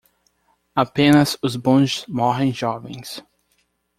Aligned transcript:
Apenas 0.75 1.37
os 1.43 1.55
bons 1.55 2.05
morrem 2.07 2.51
jovens. 2.51 3.23